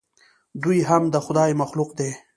[0.61, 2.09] دوى هم د خداى مخلوق دي.